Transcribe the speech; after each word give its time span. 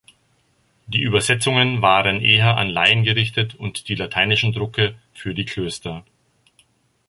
Die 0.87 1.03
Übersetzungen 1.03 1.83
waren 1.83 2.21
eher 2.21 2.57
an 2.57 2.69
Laien 2.69 3.03
gerichtet 3.03 3.53
und 3.53 3.87
die 3.87 3.93
lateinischen 3.93 4.51
Drucke 4.51 4.95
für 5.13 5.35
die 5.35 5.45
Klöster. 5.45 6.03